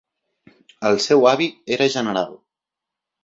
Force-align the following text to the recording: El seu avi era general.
El 0.89 0.95
seu 1.03 1.27
avi 1.33 1.49
era 1.77 1.89
general. 1.97 2.33